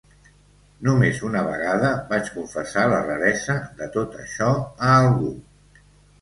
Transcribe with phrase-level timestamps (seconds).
[0.85, 5.31] Només una vegada vaig confessar la raresa de tot això a algú.